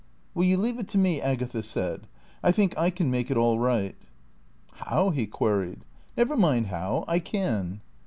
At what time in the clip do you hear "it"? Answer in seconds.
0.79-0.87, 3.29-3.37